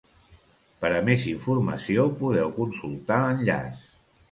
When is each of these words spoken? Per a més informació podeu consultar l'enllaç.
Per 0.85 0.89
a 0.99 1.01
més 1.09 1.25
informació 1.33 2.07
podeu 2.23 2.51
consultar 2.59 3.21
l'enllaç. 3.29 3.89